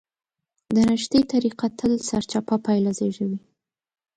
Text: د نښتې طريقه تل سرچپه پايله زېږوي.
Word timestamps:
د 0.75 0.77
نښتې 0.89 1.21
طريقه 1.33 1.65
تل 1.79 1.91
سرچپه 2.07 2.55
پايله 2.65 2.91
زېږوي. 2.99 3.39